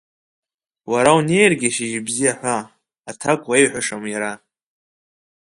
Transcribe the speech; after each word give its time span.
Уара 0.91 1.11
унеиргьы 1.17 1.69
шьыжьбзиа 1.75 2.33
ҳәа, 2.39 2.57
аҭак 3.09 3.41
уеиҳәашам 3.49 4.03
иара. 4.13 4.31